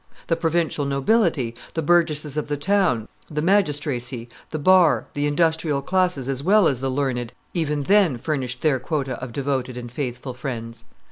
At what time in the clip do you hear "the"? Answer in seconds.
0.25-0.35, 1.75-1.83, 2.47-2.57, 3.29-3.39, 4.49-4.57, 5.13-5.27, 6.81-6.89